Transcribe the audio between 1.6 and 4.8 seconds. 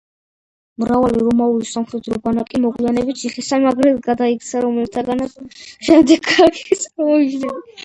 სამხედრო ბანაკი მოგვიანებით ციხესიმაგრედ გადაიქცა,